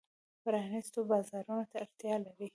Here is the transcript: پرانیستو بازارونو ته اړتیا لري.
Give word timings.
پرانیستو 0.43 0.99
بازارونو 1.11 1.63
ته 1.71 1.77
اړتیا 1.83 2.15
لري. 2.25 2.47